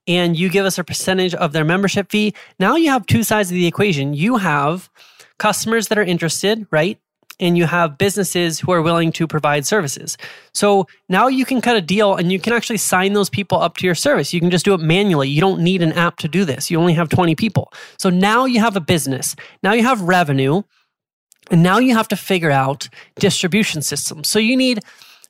And 0.07 0.35
you 0.35 0.49
give 0.49 0.65
us 0.65 0.77
a 0.77 0.83
percentage 0.83 1.35
of 1.35 1.53
their 1.53 1.63
membership 1.63 2.09
fee. 2.09 2.33
Now 2.59 2.75
you 2.75 2.89
have 2.89 3.05
two 3.05 3.23
sides 3.23 3.49
of 3.49 3.55
the 3.55 3.67
equation. 3.67 4.13
You 4.13 4.37
have 4.37 4.89
customers 5.37 5.87
that 5.87 5.97
are 5.97 6.03
interested, 6.03 6.65
right? 6.71 6.99
And 7.39 7.57
you 7.57 7.65
have 7.65 7.97
businesses 7.97 8.59
who 8.59 8.71
are 8.71 8.81
willing 8.81 9.11
to 9.13 9.27
provide 9.27 9.65
services. 9.65 10.17
So 10.53 10.87
now 11.07 11.27
you 11.27 11.45
can 11.45 11.61
cut 11.61 11.75
a 11.75 11.81
deal 11.81 12.15
and 12.15 12.31
you 12.31 12.39
can 12.39 12.53
actually 12.53 12.77
sign 12.77 13.13
those 13.13 13.29
people 13.29 13.59
up 13.59 13.77
to 13.77 13.85
your 13.85 13.95
service. 13.95 14.33
You 14.33 14.39
can 14.39 14.51
just 14.51 14.65
do 14.65 14.73
it 14.73 14.79
manually. 14.79 15.29
You 15.29 15.41
don't 15.41 15.61
need 15.61 15.81
an 15.81 15.93
app 15.93 16.17
to 16.17 16.27
do 16.27 16.45
this. 16.45 16.69
You 16.69 16.79
only 16.79 16.93
have 16.93 17.09
20 17.09 17.35
people. 17.35 17.71
So 17.97 18.09
now 18.09 18.45
you 18.45 18.59
have 18.59 18.75
a 18.75 18.81
business. 18.81 19.35
Now 19.63 19.73
you 19.73 19.83
have 19.83 20.01
revenue 20.01 20.63
and 21.49 21.63
now 21.63 21.79
you 21.79 21.95
have 21.95 22.07
to 22.09 22.15
figure 22.15 22.51
out 22.51 22.87
distribution 23.19 23.81
systems. 23.81 24.27
So 24.27 24.39
you 24.39 24.55
need 24.55 24.81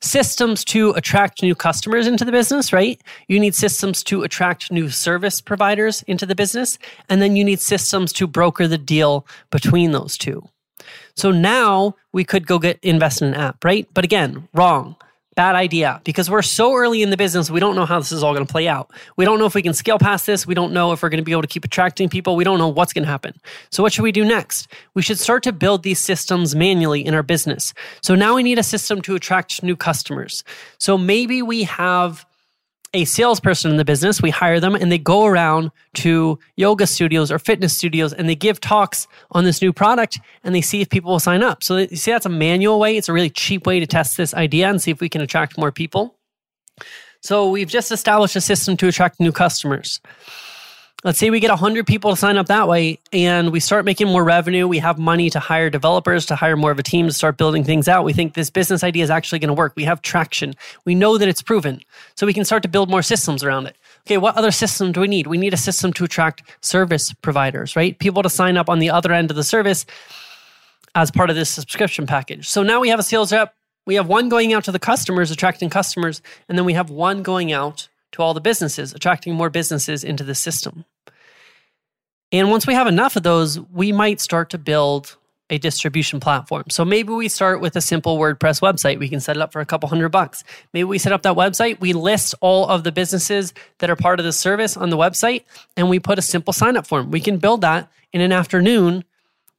systems 0.01 0.65
to 0.65 0.91
attract 0.91 1.43
new 1.43 1.55
customers 1.55 2.07
into 2.07 2.25
the 2.25 2.31
business, 2.31 2.73
right? 2.73 2.99
You 3.27 3.39
need 3.39 3.55
systems 3.55 4.03
to 4.05 4.23
attract 4.23 4.71
new 4.71 4.89
service 4.89 5.39
providers 5.41 6.03
into 6.03 6.25
the 6.25 6.35
business. 6.35 6.77
And 7.07 7.21
then 7.21 7.35
you 7.35 7.43
need 7.43 7.59
systems 7.59 8.11
to 8.13 8.27
broker 8.27 8.67
the 8.67 8.79
deal 8.79 9.25
between 9.51 9.91
those 9.91 10.17
two. 10.17 10.47
So 11.15 11.31
now 11.31 11.95
we 12.11 12.23
could 12.23 12.47
go 12.47 12.57
get 12.57 12.79
invest 12.81 13.21
in 13.21 13.29
an 13.29 13.35
app, 13.35 13.63
right? 13.63 13.87
But 13.93 14.03
again, 14.03 14.47
wrong. 14.53 14.95
Bad 15.35 15.55
idea 15.55 16.01
because 16.03 16.29
we're 16.29 16.41
so 16.41 16.75
early 16.75 17.01
in 17.01 17.09
the 17.09 17.15
business, 17.15 17.49
we 17.49 17.61
don't 17.61 17.75
know 17.75 17.85
how 17.85 17.99
this 17.99 18.11
is 18.11 18.21
all 18.21 18.33
going 18.33 18.45
to 18.45 18.51
play 18.51 18.67
out. 18.67 18.91
We 19.15 19.23
don't 19.23 19.39
know 19.39 19.45
if 19.45 19.55
we 19.55 19.61
can 19.61 19.73
scale 19.73 19.97
past 19.97 20.25
this. 20.25 20.45
We 20.45 20.53
don't 20.53 20.73
know 20.73 20.91
if 20.91 21.01
we're 21.01 21.09
going 21.09 21.21
to 21.21 21.23
be 21.23 21.31
able 21.31 21.43
to 21.43 21.47
keep 21.47 21.63
attracting 21.63 22.09
people. 22.09 22.35
We 22.35 22.43
don't 22.43 22.59
know 22.59 22.67
what's 22.67 22.91
going 22.91 23.05
to 23.05 23.09
happen. 23.09 23.39
So, 23.69 23.81
what 23.81 23.93
should 23.93 24.03
we 24.03 24.11
do 24.11 24.25
next? 24.25 24.67
We 24.93 25.01
should 25.01 25.17
start 25.17 25.43
to 25.43 25.53
build 25.53 25.83
these 25.83 25.99
systems 25.99 26.53
manually 26.53 27.05
in 27.05 27.13
our 27.13 27.23
business. 27.23 27.73
So, 28.01 28.13
now 28.13 28.35
we 28.35 28.43
need 28.43 28.59
a 28.59 28.63
system 28.63 29.01
to 29.03 29.15
attract 29.15 29.63
new 29.63 29.77
customers. 29.77 30.43
So, 30.79 30.97
maybe 30.97 31.41
we 31.41 31.63
have 31.63 32.25
a 32.93 33.05
salesperson 33.05 33.71
in 33.71 33.77
the 33.77 33.85
business. 33.85 34.21
We 34.21 34.29
hire 34.29 34.59
them 34.59 34.75
and 34.75 34.91
they 34.91 34.97
go 34.97 35.25
around 35.25 35.71
to 35.95 36.37
yoga 36.57 36.87
studios 36.87 37.31
or 37.31 37.39
fitness 37.39 37.75
studios 37.75 38.13
and 38.13 38.27
they 38.27 38.35
give 38.35 38.59
talks 38.59 39.07
on 39.31 39.45
this 39.45 39.61
new 39.61 39.71
product 39.71 40.19
and 40.43 40.53
they 40.53 40.61
see 40.61 40.81
if 40.81 40.89
people 40.89 41.11
will 41.11 41.19
sign 41.19 41.41
up. 41.41 41.63
So 41.63 41.77
you 41.77 41.95
see, 41.95 42.11
that's 42.11 42.25
a 42.25 42.29
manual 42.29 42.79
way. 42.79 42.97
It's 42.97 43.09
a 43.09 43.13
really 43.13 43.29
cheap 43.29 43.65
way 43.65 43.79
to 43.79 43.87
test 43.87 44.17
this 44.17 44.33
idea 44.33 44.69
and 44.69 44.81
see 44.81 44.91
if 44.91 44.99
we 44.99 45.09
can 45.09 45.21
attract 45.21 45.57
more 45.57 45.71
people. 45.71 46.15
So 47.21 47.49
we've 47.49 47.69
just 47.69 47.91
established 47.91 48.35
a 48.35 48.41
system 48.41 48.75
to 48.77 48.87
attract 48.87 49.19
new 49.19 49.31
customers 49.31 50.01
let's 51.03 51.17
say 51.17 51.29
we 51.29 51.39
get 51.39 51.49
100 51.49 51.87
people 51.87 52.11
to 52.11 52.17
sign 52.17 52.37
up 52.37 52.47
that 52.47 52.67
way 52.67 52.99
and 53.11 53.51
we 53.51 53.59
start 53.59 53.85
making 53.85 54.07
more 54.07 54.23
revenue 54.23 54.67
we 54.67 54.79
have 54.79 54.99
money 54.99 55.29
to 55.29 55.39
hire 55.39 55.69
developers 55.69 56.25
to 56.27 56.35
hire 56.35 56.55
more 56.55 56.71
of 56.71 56.79
a 56.79 56.83
team 56.83 57.07
to 57.07 57.13
start 57.13 57.37
building 57.37 57.63
things 57.63 57.87
out. 57.87 58.03
We 58.03 58.13
think 58.13 58.33
this 58.33 58.49
business 58.49 58.83
idea 58.83 59.03
is 59.03 59.09
actually 59.09 59.39
going 59.39 59.49
to 59.49 59.53
work. 59.53 59.73
We 59.75 59.83
have 59.85 60.01
traction. 60.01 60.53
We 60.85 60.95
know 60.95 61.17
that 61.17 61.27
it's 61.27 61.41
proven. 61.41 61.81
So 62.15 62.25
we 62.25 62.33
can 62.33 62.45
start 62.45 62.63
to 62.63 62.69
build 62.69 62.89
more 62.89 63.01
systems 63.01 63.43
around 63.43 63.67
it. 63.67 63.75
Okay 64.05 64.17
what 64.17 64.35
other 64.35 64.51
system 64.51 64.91
do 64.91 65.01
we 65.01 65.07
need? 65.07 65.27
We 65.27 65.37
need 65.37 65.53
a 65.53 65.57
system 65.57 65.93
to 65.93 66.03
attract 66.03 66.43
service 66.61 67.13
providers 67.13 67.75
right? 67.75 67.97
People 67.99 68.23
to 68.23 68.29
sign 68.29 68.57
up 68.57 68.69
on 68.69 68.79
the 68.79 68.89
other 68.89 69.11
end 69.11 69.31
of 69.31 69.37
the 69.37 69.43
service 69.43 69.85
as 70.93 71.09
part 71.09 71.29
of 71.29 71.35
this 71.35 71.49
subscription 71.49 72.05
package. 72.05 72.47
So 72.49 72.63
now 72.63 72.79
we 72.79 72.89
have 72.89 72.99
a 72.99 73.03
sales 73.03 73.31
rep. 73.31 73.55
We 73.85 73.95
have 73.95 74.07
one 74.07 74.29
going 74.29 74.53
out 74.53 74.65
to 74.65 74.71
the 74.71 74.79
customers 74.79 75.31
attracting 75.31 75.69
customers 75.69 76.21
and 76.47 76.57
then 76.57 76.65
we 76.65 76.73
have 76.73 76.89
one 76.89 77.23
going 77.23 77.51
out 77.51 77.87
to 78.13 78.21
all 78.21 78.33
the 78.33 78.41
businesses, 78.41 78.93
attracting 78.93 79.33
more 79.33 79.49
businesses 79.49 80.03
into 80.03 80.23
the 80.23 80.35
system. 80.35 80.85
And 82.31 82.49
once 82.49 82.65
we 82.65 82.73
have 82.73 82.87
enough 82.87 83.15
of 83.15 83.23
those, 83.23 83.59
we 83.59 83.91
might 83.91 84.21
start 84.21 84.49
to 84.51 84.57
build 84.57 85.17
a 85.49 85.57
distribution 85.57 86.21
platform. 86.21 86.63
So 86.69 86.85
maybe 86.85 87.11
we 87.11 87.27
start 87.27 87.59
with 87.59 87.75
a 87.75 87.81
simple 87.81 88.17
WordPress 88.17 88.61
website. 88.61 88.99
We 88.99 89.09
can 89.09 89.19
set 89.19 89.35
it 89.35 89.41
up 89.41 89.51
for 89.51 89.59
a 89.59 89.65
couple 89.65 89.89
hundred 89.89 90.09
bucks. 90.09 90.45
Maybe 90.73 90.85
we 90.85 90.97
set 90.97 91.11
up 91.11 91.23
that 91.23 91.35
website, 91.35 91.81
we 91.81 91.91
list 91.91 92.33
all 92.39 92.69
of 92.69 92.85
the 92.85 92.91
businesses 92.91 93.53
that 93.79 93.89
are 93.89 93.97
part 93.97 94.19
of 94.19 94.25
the 94.25 94.31
service 94.31 94.77
on 94.77 94.89
the 94.89 94.97
website, 94.97 95.43
and 95.75 95.89
we 95.89 95.99
put 95.99 96.17
a 96.17 96.21
simple 96.21 96.53
sign 96.53 96.77
up 96.77 96.87
form. 96.87 97.11
We 97.11 97.19
can 97.19 97.37
build 97.37 97.61
that 97.61 97.91
in 98.13 98.21
an 98.21 98.31
afternoon 98.31 99.03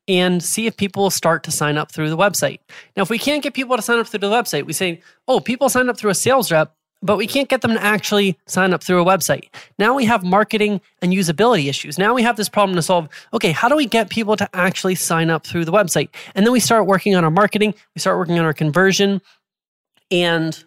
and 0.09 0.43
see 0.43 0.67
if 0.67 0.77
people 0.79 1.03
will 1.03 1.11
start 1.11 1.45
to 1.45 1.51
sign 1.51 1.77
up 1.77 1.93
through 1.93 2.09
the 2.09 2.17
website. 2.17 2.59
Now, 2.97 3.03
if 3.03 3.11
we 3.11 3.19
can't 3.19 3.43
get 3.43 3.53
people 3.55 3.77
to 3.77 3.83
sign 3.83 3.99
up 3.99 4.09
through 4.09 4.21
the 4.21 4.31
website, 4.31 4.65
we 4.65 4.73
say, 4.73 5.01
oh, 5.29 5.41
people 5.41 5.69
sign 5.69 5.91
up 5.91 5.99
through 5.99 6.11
a 6.11 6.15
sales 6.15 6.51
rep, 6.51 6.75
but 7.03 7.17
we 7.17 7.27
can't 7.27 7.49
get 7.49 7.61
them 7.61 7.73
to 7.73 7.83
actually 7.83 8.39
sign 8.47 8.73
up 8.73 8.83
through 8.83 9.03
a 9.03 9.05
website. 9.05 9.49
Now 9.79 9.95
we 9.95 10.05
have 10.05 10.23
marketing 10.23 10.81
and 11.03 11.13
usability 11.13 11.69
issues. 11.69 11.99
Now 11.99 12.15
we 12.15 12.23
have 12.23 12.37
this 12.37 12.49
problem 12.49 12.77
to 12.77 12.83
solve. 12.83 13.09
Okay, 13.35 13.51
how 13.51 13.69
do 13.69 13.77
we 13.77 13.87
get 13.87 14.09
people 14.09 14.37
to 14.37 14.49
actually 14.55 14.95
sign 14.95 15.29
up 15.29 15.45
through 15.45 15.65
the 15.65 15.73
website? 15.73 16.09
And 16.35 16.47
then 16.47 16.53
we 16.53 16.61
start 16.61 16.87
working 16.87 17.15
on 17.15 17.25
our 17.25 17.31
marketing, 17.31 17.75
we 17.95 18.01
start 18.01 18.19
working 18.19 18.39
on 18.39 18.45
our 18.45 18.55
conversion, 18.55 19.21
and 20.11 20.63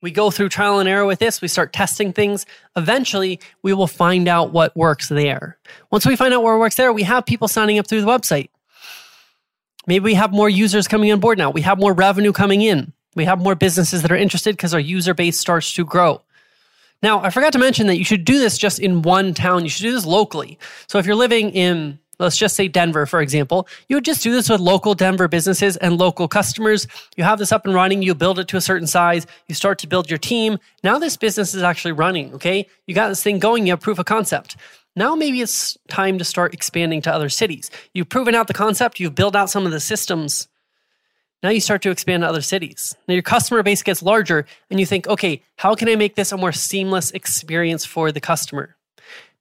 we 0.00 0.10
go 0.10 0.30
through 0.30 0.50
trial 0.50 0.78
and 0.78 0.88
error 0.88 1.06
with 1.06 1.18
this. 1.18 1.40
We 1.40 1.48
start 1.48 1.72
testing 1.72 2.12
things. 2.12 2.46
Eventually, 2.76 3.40
we 3.62 3.72
will 3.72 3.88
find 3.88 4.28
out 4.28 4.52
what 4.52 4.76
works 4.76 5.08
there. 5.08 5.58
Once 5.90 6.06
we 6.06 6.14
find 6.14 6.32
out 6.32 6.42
what 6.42 6.58
works 6.58 6.76
there, 6.76 6.92
we 6.92 7.02
have 7.02 7.26
people 7.26 7.48
signing 7.48 7.78
up 7.78 7.88
through 7.88 8.02
the 8.02 8.06
website. 8.06 8.50
Maybe 9.88 10.04
we 10.04 10.14
have 10.14 10.32
more 10.32 10.50
users 10.50 10.86
coming 10.86 11.10
on 11.10 11.18
board 11.18 11.38
now. 11.38 11.50
We 11.50 11.62
have 11.62 11.78
more 11.78 11.94
revenue 11.94 12.32
coming 12.32 12.62
in. 12.62 12.92
We 13.14 13.24
have 13.24 13.40
more 13.40 13.54
businesses 13.54 14.02
that 14.02 14.12
are 14.12 14.16
interested 14.16 14.56
because 14.56 14.74
our 14.74 14.80
user 14.80 15.14
base 15.14 15.38
starts 15.38 15.72
to 15.74 15.84
grow. 15.84 16.22
Now, 17.02 17.20
I 17.22 17.30
forgot 17.30 17.52
to 17.52 17.58
mention 17.58 17.86
that 17.86 17.96
you 17.96 18.04
should 18.04 18.24
do 18.24 18.38
this 18.38 18.58
just 18.58 18.80
in 18.80 19.02
one 19.02 19.32
town. 19.34 19.62
You 19.64 19.70
should 19.70 19.82
do 19.82 19.92
this 19.92 20.06
locally. 20.06 20.58
So 20.88 20.98
if 20.98 21.06
you're 21.06 21.14
living 21.14 21.50
in 21.50 21.98
let's 22.18 22.36
just 22.36 22.56
say 22.56 22.68
Denver, 22.68 23.06
for 23.06 23.20
example, 23.20 23.68
you 23.88 23.96
would 23.96 24.04
just 24.04 24.22
do 24.22 24.32
this 24.32 24.48
with 24.48 24.60
local 24.60 24.94
Denver 24.94 25.28
businesses 25.28 25.76
and 25.76 25.96
local 25.96 26.28
customers. 26.28 26.86
You 27.16 27.24
have 27.24 27.38
this 27.38 27.52
up 27.52 27.64
and 27.64 27.74
running, 27.74 28.02
you 28.02 28.14
build 28.14 28.38
it 28.38 28.48
to 28.48 28.56
a 28.56 28.60
certain 28.60 28.86
size, 28.86 29.26
you 29.46 29.54
start 29.54 29.78
to 29.80 29.86
build 29.86 30.10
your 30.10 30.18
team. 30.18 30.58
Now 30.82 30.98
this 30.98 31.16
business 31.16 31.54
is 31.54 31.62
actually 31.62 31.92
running, 31.92 32.34
okay? 32.34 32.66
You 32.86 32.94
got 32.94 33.08
this 33.08 33.22
thing 33.22 33.38
going, 33.38 33.66
you 33.66 33.72
have 33.72 33.80
proof 33.80 33.98
of 33.98 34.06
concept. 34.06 34.56
Now 34.96 35.14
maybe 35.14 35.40
it's 35.40 35.78
time 35.88 36.18
to 36.18 36.24
start 36.24 36.54
expanding 36.54 37.02
to 37.02 37.12
other 37.12 37.28
cities. 37.28 37.70
You've 37.94 38.08
proven 38.08 38.34
out 38.34 38.48
the 38.48 38.54
concept, 38.54 38.98
you've 38.98 39.14
built 39.14 39.36
out 39.36 39.50
some 39.50 39.66
of 39.66 39.72
the 39.72 39.80
systems. 39.80 40.48
Now 41.42 41.50
you 41.50 41.60
start 41.60 41.82
to 41.82 41.90
expand 41.90 42.22
to 42.22 42.28
other 42.28 42.42
cities. 42.42 42.96
Now 43.06 43.14
your 43.14 43.22
customer 43.22 43.62
base 43.62 43.82
gets 43.82 44.02
larger 44.02 44.46
and 44.70 44.80
you 44.80 44.86
think, 44.86 45.06
okay, 45.06 45.42
how 45.56 45.74
can 45.74 45.88
I 45.88 45.96
make 45.96 46.16
this 46.16 46.32
a 46.32 46.36
more 46.36 46.52
seamless 46.52 47.10
experience 47.12 47.84
for 47.84 48.10
the 48.10 48.20
customer? 48.20 48.76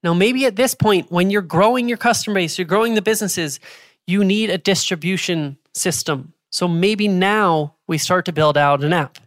Now, 0.04 0.14
maybe 0.14 0.46
at 0.46 0.56
this 0.56 0.76
point, 0.76 1.12
when 1.12 1.32
you're 1.32 1.42
growing 1.42 1.90
your 1.90 1.98
customer 1.98 2.36
base, 2.36 2.58
you're 2.58 2.68
growing 2.68 2.94
the 2.94 3.02
businesses, 3.02 3.60
you 4.06 4.24
need 4.24 4.50
a 4.50 4.58
distribution 4.58 5.58
system. 5.74 6.34
So 6.52 6.68
maybe 6.68 7.08
now 7.08 7.74
we 7.88 7.98
start 7.98 8.26
to 8.26 8.32
build 8.32 8.58
out 8.58 8.84
an 8.84 8.94
app. 8.94 9.18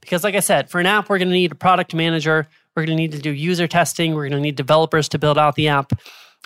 Because, 0.00 0.24
like 0.24 0.34
I 0.34 0.40
said, 0.40 0.70
for 0.70 0.80
an 0.80 0.86
app, 0.86 1.08
we're 1.08 1.18
going 1.18 1.28
to 1.28 1.34
need 1.34 1.52
a 1.52 1.54
product 1.54 1.94
manager. 1.94 2.48
We're 2.74 2.84
going 2.84 2.96
to 2.96 3.02
need 3.02 3.12
to 3.12 3.18
do 3.18 3.30
user 3.30 3.66
testing. 3.66 4.14
We're 4.14 4.28
going 4.28 4.32
to 4.32 4.40
need 4.40 4.56
developers 4.56 5.08
to 5.10 5.18
build 5.18 5.38
out 5.38 5.54
the 5.54 5.68
app. 5.68 5.92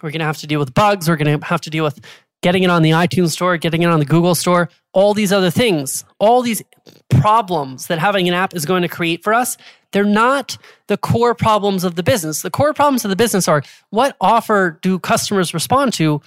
We're 0.02 0.10
going 0.10 0.20
to 0.20 0.26
have 0.26 0.38
to 0.38 0.46
deal 0.46 0.60
with 0.60 0.74
bugs. 0.74 1.08
We're 1.08 1.16
going 1.16 1.40
to 1.40 1.46
have 1.46 1.60
to 1.62 1.70
deal 1.70 1.84
with 1.84 2.00
getting 2.42 2.64
it 2.64 2.70
on 2.70 2.82
the 2.82 2.90
iTunes 2.90 3.30
store, 3.30 3.56
getting 3.56 3.82
it 3.82 3.86
on 3.86 3.98
the 3.98 4.04
Google 4.04 4.34
store, 4.34 4.68
all 4.92 5.14
these 5.14 5.32
other 5.32 5.50
things, 5.50 6.04
all 6.18 6.42
these 6.42 6.62
problems 7.08 7.86
that 7.86 7.98
having 7.98 8.28
an 8.28 8.34
app 8.34 8.54
is 8.54 8.66
going 8.66 8.82
to 8.82 8.88
create 8.88 9.22
for 9.24 9.32
us. 9.32 9.56
They're 9.92 10.04
not 10.04 10.58
the 10.88 10.96
core 10.96 11.34
problems 11.34 11.84
of 11.84 11.94
the 11.94 12.02
business. 12.02 12.42
The 12.42 12.50
core 12.50 12.74
problems 12.74 13.04
of 13.04 13.10
the 13.10 13.16
business 13.16 13.48
are 13.48 13.62
what 13.90 14.16
offer 14.20 14.78
do 14.82 14.98
customers 14.98 15.54
respond 15.54 15.92
to? 15.94 16.20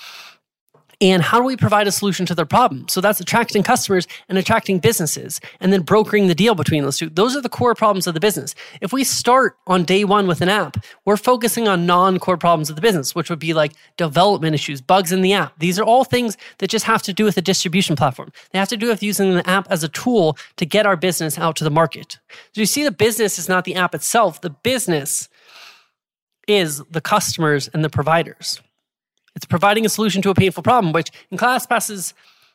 And 1.02 1.22
how 1.22 1.40
do 1.40 1.46
we 1.46 1.58
provide 1.58 1.88
a 1.88 1.92
solution 1.92 2.26
to 2.28 2.36
their 2.36 2.46
problem? 2.46 2.88
So 2.88 3.02
that's 3.02 3.20
attracting 3.20 3.64
customers 3.64 4.08
and 4.30 4.38
attracting 4.38 4.80
businesses 4.80 5.40
and 5.60 5.74
then 5.74 5.82
brokering 5.82 6.28
the 6.28 6.36
deal 6.36 6.56
between 6.56 6.84
those 6.84 6.98
two. 6.98 7.10
Those 7.10 7.36
are 7.36 7.42
the 7.42 7.50
core 7.50 7.76
problems 7.76 8.08
of 8.08 8.14
the 8.14 8.20
business. 8.20 8.56
If 8.82 8.94
we 8.94 9.04
start 9.04 9.58
on 9.68 9.84
day 9.84 10.04
one 10.04 10.28
with 10.28 10.42
an 10.42 10.50
app, 10.50 10.84
we're 11.06 11.18
focusing 11.18 11.68
on 11.68 11.86
non 11.86 12.20
core 12.20 12.38
problems 12.38 12.70
of 12.70 12.76
the 12.76 12.82
business, 12.82 13.16
which 13.16 13.30
would 13.30 13.40
be 13.40 13.54
like 13.54 13.74
development 13.98 14.56
issues, 14.56 14.82
bugs 14.82 15.12
in 15.12 15.22
the 15.22 15.34
app. 15.34 15.58
These 15.60 15.80
are 15.80 15.84
all 15.84 16.04
things 16.04 16.38
that 16.60 16.70
just 16.70 16.86
have 16.86 17.02
to 17.04 17.14
do 17.14 17.26
with 17.26 17.36
the 17.36 17.42
distribution 17.42 17.96
platform. 17.96 18.32
They 18.52 18.60
have 18.60 18.70
to 18.70 18.78
do 18.78 18.88
with 18.88 19.04
using 19.04 19.36
the 19.36 19.50
app 19.50 19.70
as 19.70 19.84
a 19.84 19.90
tool 19.90 20.38
to 20.58 20.66
get 20.66 20.86
our 20.86 20.96
business 20.96 21.38
out 21.38 21.56
to 21.58 21.64
the 21.64 21.72
market. 21.72 22.20
So 22.54 22.62
you 22.62 22.66
see, 22.66 22.84
the 22.84 22.92
business 22.92 23.38
is 23.40 23.50
not 23.50 23.66
the 23.66 23.76
app 23.76 23.96
itself, 23.96 24.42
the 24.42 24.50
business 24.50 25.30
is 26.48 26.84
the 26.92 27.02
customers 27.02 27.68
and 27.70 27.84
the 27.84 27.90
providers. 27.90 28.62
It's 29.36 29.46
providing 29.46 29.86
a 29.86 29.90
solution 29.90 30.22
to 30.24 30.30
a 30.30 30.36
painful 30.36 30.64
problem, 30.64 30.94
which 30.94 31.12
in 31.30 31.38
ClassPass's 31.38 32.14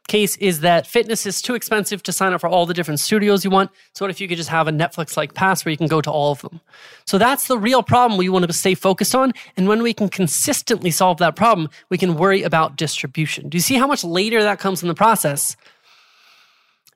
case 0.08 0.36
is 0.38 0.60
that 0.60 0.86
fitness 0.86 1.24
is 1.24 1.40
too 1.40 1.54
expensive 1.54 2.02
to 2.02 2.12
sign 2.12 2.32
up 2.32 2.40
for 2.40 2.48
all 2.48 2.66
the 2.66 2.74
different 2.74 2.98
studios 2.98 3.44
you 3.44 3.50
want. 3.50 3.70
So 3.94 4.04
what 4.04 4.10
if 4.10 4.20
you 4.20 4.26
could 4.26 4.38
just 4.38 4.48
have 4.48 4.66
a 4.66 4.72
Netflix 4.72 5.16
like 5.16 5.34
pass 5.34 5.64
where 5.64 5.70
you 5.70 5.78
can 5.78 5.86
go 5.86 6.00
to 6.00 6.10
all 6.10 6.32
of 6.32 6.40
them? 6.40 6.60
So 7.06 7.16
that's 7.16 7.46
the 7.46 7.58
real 7.58 7.82
problem 7.82 8.18
we 8.18 8.28
want 8.28 8.46
to 8.46 8.52
stay 8.52 8.74
focused 8.74 9.14
on. 9.14 9.32
And 9.56 9.68
when 9.68 9.82
we 9.82 9.94
can 9.94 10.08
consistently 10.08 10.90
solve 10.90 11.18
that 11.18 11.36
problem, 11.36 11.68
we 11.90 11.98
can 11.98 12.16
worry 12.16 12.42
about 12.42 12.76
distribution. 12.76 13.48
Do 13.48 13.56
you 13.56 13.62
see 13.62 13.76
how 13.76 13.86
much 13.86 14.02
later 14.02 14.42
that 14.42 14.58
comes 14.58 14.82
in 14.82 14.88
the 14.88 14.94
process? 14.94 15.56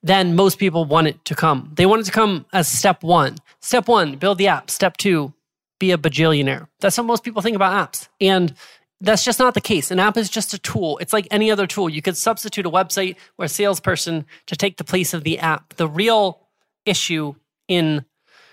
Than 0.03 0.37
most 0.37 0.59
people 0.59 0.85
want 0.85 1.07
it 1.07 1.25
to 1.25 1.35
come. 1.35 1.73
They 1.77 1.87
want 1.87 2.03
it 2.03 2.05
to 2.05 2.13
come 2.13 2.45
as 2.53 2.69
step 2.69 3.03
one. 3.03 3.37
Step 3.61 3.89
one, 3.89 4.17
build 4.17 4.37
the 4.37 4.49
app. 4.49 4.71
Step 4.71 4.99
two, 4.99 5.33
be 5.79 5.93
a 5.93 5.97
bajillionaire. 5.97 6.69
That's 6.81 6.97
how 6.97 7.05
most 7.05 7.25
people 7.25 7.41
think 7.41 7.57
about 7.57 7.73
apps. 7.73 8.09
And 8.21 8.55
that's 9.01 9.25
just 9.25 9.39
not 9.39 9.55
the 9.55 9.61
case. 9.61 9.91
An 9.91 9.99
app 9.99 10.17
is 10.17 10.31
just 10.31 10.55
a 10.55 10.59
tool. 10.59 10.99
It's 10.99 11.13
like 11.13 11.29
any 11.31 11.51
other 11.51 11.67
tool. 11.67 11.89
You 11.89 12.03
could 12.03 12.17
substitute 12.17 12.67
a 12.67 12.71
website 12.71 13.17
or 13.39 13.45
a 13.45 13.49
salesperson 13.49 14.25
to 14.47 14.57
take 14.57 14.77
the 14.77 14.85
place 14.85 15.13
of 15.13 15.25
the 15.25 15.39
app. 15.39 15.75
The 15.75 15.89
real 15.89 16.41
issue 16.87 17.35
in 17.69 18.05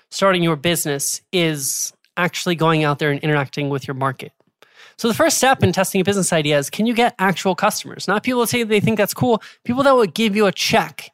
starting 0.10 0.44
your 0.44 0.56
business 0.56 1.22
is 1.32 1.94
actually 2.18 2.56
going 2.56 2.84
out 2.84 3.00
there 3.00 3.12
and 3.12 3.20
interacting 3.22 3.70
with 3.70 3.88
your 3.88 3.96
market. 3.96 4.34
So 4.98 5.08
the 5.08 5.14
first 5.14 5.38
step 5.38 5.64
in 5.64 5.72
testing 5.72 6.02
a 6.02 6.04
business 6.04 6.32
idea 6.34 6.58
is 6.58 6.70
can 6.70 6.86
you 6.86 6.94
get 6.94 7.16
actual 7.18 7.56
customers? 7.56 8.08
Not 8.08 8.24
people 8.24 8.42
that 8.42 8.48
say 8.48 8.64
they 8.64 8.80
think 8.80 8.98
that's 8.98 9.14
cool, 9.14 9.42
people 9.64 9.84
that 9.84 9.96
will 9.96 10.06
give 10.06 10.36
you 10.36 10.46
a 10.46 10.52
check 10.52 11.12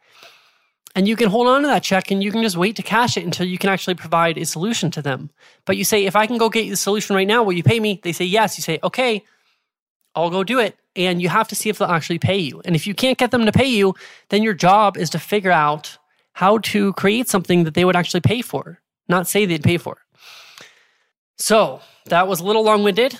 and 0.97 1.07
you 1.07 1.15
can 1.15 1.29
hold 1.29 1.45
on 1.45 1.61
to 1.61 1.67
that 1.67 1.83
check 1.83 2.09
and 2.09 2.23
you 2.23 2.31
can 2.31 2.41
just 2.41 2.57
wait 2.57 2.75
to 2.75 2.81
cash 2.81 3.17
it 3.17 3.23
until 3.23 3.45
you 3.45 3.59
can 3.59 3.69
actually 3.69 3.93
provide 3.93 4.35
a 4.35 4.45
solution 4.45 4.89
to 4.89 4.99
them. 4.99 5.29
But 5.65 5.77
you 5.77 5.83
say, 5.83 6.05
if 6.05 6.15
I 6.15 6.25
can 6.25 6.39
go 6.39 6.49
get 6.49 6.65
you 6.65 6.71
the 6.71 6.75
solution 6.75 7.15
right 7.15 7.27
now, 7.27 7.43
will 7.43 7.53
you 7.53 7.61
pay 7.61 7.79
me? 7.79 7.99
They 8.01 8.11
say 8.11 8.25
yes. 8.25 8.57
You 8.57 8.63
say, 8.63 8.79
okay, 8.83 9.23
I'll 10.15 10.31
go 10.31 10.43
do 10.43 10.57
it. 10.57 10.75
And 10.95 11.21
you 11.21 11.29
have 11.29 11.47
to 11.49 11.55
see 11.55 11.69
if 11.69 11.77
they'll 11.77 11.87
actually 11.87 12.17
pay 12.17 12.39
you. 12.39 12.63
And 12.65 12.75
if 12.75 12.87
you 12.87 12.95
can't 12.95 13.19
get 13.19 13.29
them 13.29 13.45
to 13.45 13.51
pay 13.51 13.67
you, 13.67 13.93
then 14.29 14.41
your 14.41 14.55
job 14.55 14.97
is 14.97 15.11
to 15.11 15.19
figure 15.19 15.51
out 15.51 15.99
how 16.33 16.57
to 16.57 16.93
create 16.93 17.29
something 17.29 17.63
that 17.65 17.75
they 17.75 17.85
would 17.85 17.95
actually 17.95 18.21
pay 18.21 18.41
for, 18.41 18.81
not 19.07 19.27
say 19.27 19.45
they'd 19.45 19.61
pay 19.61 19.77
for. 19.77 19.99
So 21.37 21.79
that 22.05 22.27
was 22.27 22.39
a 22.39 22.43
little 22.43 22.63
long 22.63 22.83
winded. 22.83 23.19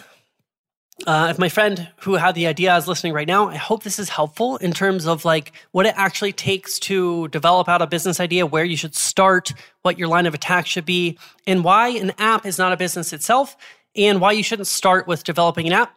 Uh, 1.06 1.28
if 1.30 1.38
my 1.38 1.48
friend 1.48 1.90
who 2.02 2.16
had 2.16 2.34
the 2.34 2.48
idea 2.48 2.76
is 2.76 2.88
listening 2.88 3.14
right 3.14 3.28
now, 3.28 3.50
I 3.50 3.56
hope 3.56 3.84
this 3.84 4.00
is 4.00 4.10
helpful 4.10 4.58
in 4.58 4.74
terms 4.74 5.06
of 5.06 5.26
like 5.26 5.52
what 5.72 5.86
it 5.86 5.94
actually 5.96 6.34
takes 6.34 6.80
to 6.80 7.28
develop 7.28 7.70
out 7.70 7.84
a 7.84 7.88
business 7.88 8.20
idea, 8.20 8.48
where 8.48 8.66
you 8.66 8.76
should 8.76 8.96
start, 8.96 9.54
what 9.84 10.00
your 10.00 10.08
line 10.08 10.26
of 10.26 10.34
attack 10.34 10.66
should 10.66 10.86
be, 10.86 11.18
and 11.46 11.64
why 11.64 11.90
an 11.90 12.14
app 12.18 12.46
is 12.46 12.58
not 12.58 12.74
a 12.74 12.78
business 12.78 13.14
itself, 13.14 13.56
and 13.96 14.20
why 14.20 14.32
you 14.32 14.42
shouldn't 14.42 14.68
start 14.68 15.08
with 15.08 15.24
developing 15.24 15.68
an 15.68 15.74
app. 15.74 15.96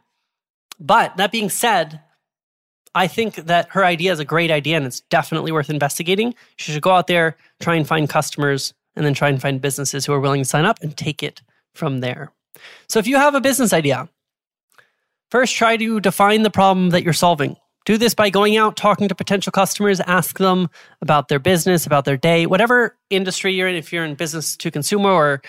But 0.79 1.17
that 1.17 1.33
being 1.33 1.49
said, 1.49 2.01
I 2.95 3.07
think 3.07 3.37
that 3.37 3.69
her 3.71 3.85
idea 3.85 4.13
is 4.13 4.19
a 4.19 4.25
great 4.25 4.51
idea 4.51 4.77
and 4.77 4.85
it's 4.85 5.01
definitely 5.01 5.53
worth 5.53 5.71
investigating. 5.71 6.35
She 6.57 6.73
should 6.73 6.83
go 6.83 6.91
out 6.91 7.07
there, 7.07 7.37
try 7.61 7.77
and 7.77 7.87
find 7.87 8.09
customers, 8.09 8.75
and 8.97 9.07
then 9.07 9.15
try 9.15 9.29
and 9.29 9.41
find 9.41 9.61
businesses 9.61 10.05
who 10.05 10.13
are 10.13 10.21
willing 10.21 10.43
to 10.43 10.49
sign 10.49 10.65
up 10.65 10.79
and 10.83 10.97
take 10.97 11.23
it 11.23 11.41
from 11.75 12.01
there. 12.01 12.33
So 12.89 12.99
if 12.99 13.07
you 13.07 13.17
have 13.17 13.35
a 13.35 13.41
business 13.41 13.73
idea, 13.73 14.09
First, 15.31 15.55
try 15.55 15.77
to 15.77 16.01
define 16.01 16.43
the 16.43 16.51
problem 16.51 16.91
that 16.91 17.05
you're 17.05 17.13
solving. 17.13 17.57
Do 17.87 17.97
this 17.97 18.15
by 18.15 18.31
going 18.31 18.57
out, 18.57 18.77
talking 18.77 19.09
to 19.09 19.15
potential 19.15 19.53
customers, 19.53 20.01
ask 20.01 20.39
them 20.39 20.69
about 21.01 21.29
their 21.29 21.39
business, 21.39 21.87
about 21.87 22.05
their 22.05 22.17
day, 22.17 22.47
whatever 22.47 22.97
industry 23.09 23.55
you're 23.55 23.69
in. 23.69 23.77
If 23.77 23.93
you're 23.93 24.05
in 24.05 24.17
business 24.17 24.57
to 24.59 24.71
consumer 24.71 25.11
or 25.11 25.43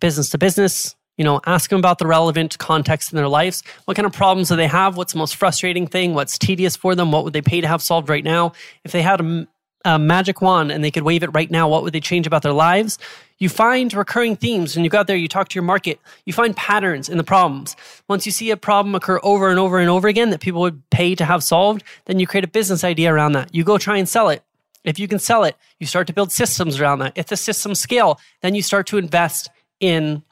business 0.00 0.30
to 0.30 0.38
business, 0.38 0.96
you 1.16 1.24
know, 1.24 1.40
ask 1.46 1.68
them 1.68 1.78
about 1.78 1.98
the 1.98 2.06
relevant 2.06 2.56
context 2.58 3.12
in 3.12 3.16
their 3.16 3.28
lives. 3.28 3.62
What 3.84 3.94
kind 3.94 4.06
of 4.06 4.12
problems 4.12 4.48
do 4.48 4.56
they 4.56 4.66
have? 4.66 4.96
What's 4.96 5.12
the 5.12 5.18
most 5.18 5.36
frustrating 5.36 5.86
thing? 5.86 6.14
What's 6.14 6.38
tedious 6.38 6.76
for 6.76 6.94
them? 6.94 7.12
What 7.12 7.24
would 7.24 7.34
they 7.34 7.42
pay 7.42 7.60
to 7.60 7.68
have 7.68 7.82
solved 7.82 8.08
right 8.08 8.24
now? 8.24 8.52
If 8.84 8.92
they 8.92 9.02
had 9.02 9.20
a, 9.20 9.46
a 9.84 9.98
magic 9.98 10.42
wand 10.42 10.70
and 10.70 10.84
they 10.84 10.90
could 10.90 11.04
wave 11.04 11.22
it 11.22 11.30
right 11.32 11.50
now, 11.50 11.68
what 11.68 11.82
would 11.82 11.92
they 11.92 12.00
change 12.00 12.26
about 12.26 12.42
their 12.42 12.52
lives? 12.52 12.98
You 13.38 13.48
find 13.48 13.92
recurring 13.94 14.36
themes 14.36 14.76
when 14.76 14.84
you 14.84 14.90
go 14.90 14.98
out 14.98 15.06
there, 15.06 15.16
you 15.16 15.28
talk 15.28 15.48
to 15.48 15.54
your 15.54 15.64
market, 15.64 15.98
you 16.26 16.32
find 16.32 16.54
patterns 16.54 17.08
in 17.08 17.16
the 17.16 17.24
problems. 17.24 17.76
Once 18.06 18.26
you 18.26 18.32
see 18.32 18.50
a 18.50 18.56
problem 18.56 18.94
occur 18.94 19.18
over 19.22 19.48
and 19.48 19.58
over 19.58 19.78
and 19.78 19.88
over 19.88 20.08
again 20.08 20.30
that 20.30 20.40
people 20.40 20.60
would 20.60 20.88
pay 20.90 21.14
to 21.14 21.24
have 21.24 21.42
solved, 21.42 21.82
then 22.04 22.18
you 22.18 22.26
create 22.26 22.44
a 22.44 22.48
business 22.48 22.84
idea 22.84 23.12
around 23.12 23.32
that. 23.32 23.54
You 23.54 23.64
go 23.64 23.78
try 23.78 23.96
and 23.96 24.08
sell 24.08 24.28
it. 24.28 24.42
If 24.84 24.98
you 24.98 25.08
can 25.08 25.18
sell 25.18 25.44
it, 25.44 25.56
you 25.78 25.86
start 25.86 26.06
to 26.06 26.12
build 26.12 26.32
systems 26.32 26.80
around 26.80 27.00
that. 27.00 27.12
If 27.14 27.26
the 27.26 27.36
systems 27.36 27.80
scale, 27.80 28.18
then 28.40 28.54
you 28.54 28.62
start 28.62 28.86
to 28.88 28.98
invest 28.98 29.50
in 29.78 30.22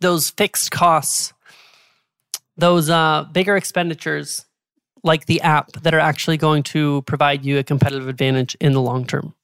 those 0.00 0.30
fixed 0.30 0.70
costs, 0.70 1.32
those 2.56 2.88
uh, 2.88 3.24
bigger 3.32 3.56
expenditures 3.56 4.45
like 5.06 5.26
the 5.26 5.40
app 5.40 5.72
that 5.72 5.94
are 5.94 6.00
actually 6.00 6.36
going 6.36 6.62
to 6.64 7.02
provide 7.02 7.44
you 7.44 7.58
a 7.58 7.62
competitive 7.62 8.08
advantage 8.08 8.56
in 8.60 8.72
the 8.72 8.80
long 8.80 9.06
term. 9.06 9.34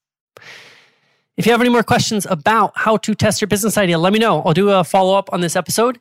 If 1.37 1.47
you 1.47 1.53
have 1.53 1.61
any 1.61 1.71
more 1.71 1.83
questions 1.83 2.27
about 2.29 2.73
how 2.77 2.99
to 2.99 3.15
test 3.15 3.41
your 3.41 3.49
business 3.49 3.79
idea, 3.79 3.99
let 3.99 4.13
me 4.13 4.19
know. 4.19 4.43
I'll 4.43 4.53
do 4.53 4.69
a 4.71 4.85
follow 4.85 5.17
up 5.17 5.33
on 5.33 5.41
this 5.41 5.57
episode. 5.57 5.99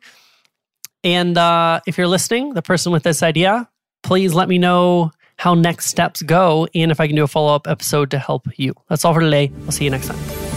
And 1.03 1.37
uh, 1.37 1.79
if 1.87 1.97
you're 1.97 2.07
listening, 2.07 2.53
the 2.53 2.61
person 2.61 2.91
with 2.91 3.03
this 3.03 3.23
idea, 3.23 3.69
please 4.03 4.33
let 4.33 4.49
me 4.49 4.57
know 4.57 5.11
how 5.37 5.53
next 5.55 5.87
steps 5.87 6.21
go 6.21 6.67
and 6.75 6.91
if 6.91 6.99
I 6.99 7.07
can 7.07 7.15
do 7.15 7.23
a 7.23 7.27
follow 7.27 7.55
up 7.55 7.67
episode 7.67 8.11
to 8.11 8.19
help 8.19 8.47
you. 8.57 8.75
That's 8.89 9.05
all 9.05 9.13
for 9.13 9.21
today. 9.21 9.51
I'll 9.65 9.71
see 9.71 9.85
you 9.85 9.89
next 9.89 10.07
time. 10.07 10.50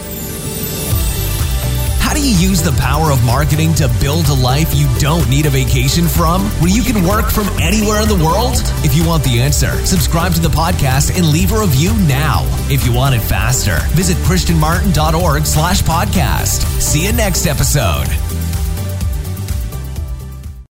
How 2.05 2.13
do 2.13 2.21
you 2.21 2.37
use 2.37 2.61
the 2.61 2.71
power 2.73 3.11
of 3.11 3.25
marketing 3.25 3.73
to 3.75 3.87
build 3.99 4.27
a 4.27 4.33
life 4.33 4.75
you 4.75 4.87
don't 4.99 5.27
need 5.27 5.47
a 5.47 5.49
vacation 5.49 6.05
from, 6.05 6.43
where 6.61 6.69
you 6.69 6.83
can 6.83 7.03
work 7.03 7.31
from 7.31 7.47
anywhere 7.59 8.03
in 8.03 8.07
the 8.07 8.23
world? 8.23 8.53
If 8.85 8.95
you 8.95 9.03
want 9.03 9.23
the 9.23 9.41
answer, 9.41 9.71
subscribe 9.87 10.33
to 10.35 10.39
the 10.39 10.49
podcast 10.49 11.17
and 11.17 11.27
leave 11.27 11.51
a 11.51 11.59
review 11.59 11.93
now. 12.07 12.43
If 12.69 12.85
you 12.85 12.93
want 12.93 13.15
it 13.15 13.21
faster, 13.21 13.77
visit 13.95 14.17
christianmartin.org 14.17 15.47
slash 15.47 15.81
podcast. 15.81 16.61
See 16.79 17.07
you 17.07 17.11
next 17.11 17.47
episode. 17.47 18.05